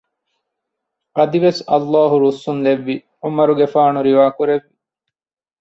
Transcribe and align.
އަދިވެސް 1.15 1.59
ﷲ 1.75 2.09
ރުއްސުން 2.21 2.61
ލެއްވި 2.65 2.95
ޢުމަރުގެފާނު 3.21 3.99
ރިވާ 4.07 4.25
ކުރެއްވި 4.37 4.75